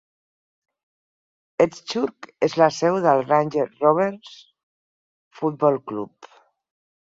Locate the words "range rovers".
3.29-4.33